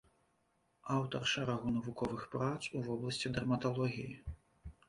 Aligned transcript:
Аўтар 0.95 1.21
шэрагу 1.33 1.73
навуковых 1.75 2.25
прац 2.37 2.61
у 2.81 2.81
вобласці 2.89 3.33
дэрматалогіі. 3.37 4.13